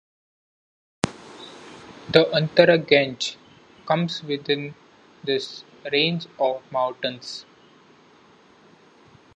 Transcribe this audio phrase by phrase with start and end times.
[2.09, 3.35] The Antara Gange
[3.85, 4.73] comes within
[5.23, 7.45] this range of mountains.